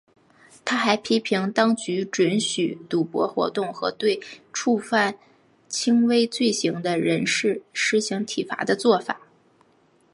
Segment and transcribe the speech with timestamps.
[0.65, 4.19] 他还批评当局准许赌博活动和对
[4.51, 5.15] 触犯
[5.67, 9.21] 轻微罪行的人士施行体罚的作法。